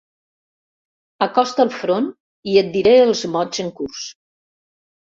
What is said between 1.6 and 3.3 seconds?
el front i et diré els